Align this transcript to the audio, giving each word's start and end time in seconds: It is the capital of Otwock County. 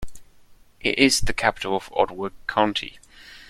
It 0.79 0.97
is 0.97 1.21
the 1.21 1.31
capital 1.31 1.75
of 1.75 1.91
Otwock 1.91 2.33
County. 2.47 2.97